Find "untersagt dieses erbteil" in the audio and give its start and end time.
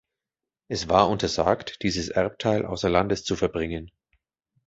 1.11-2.65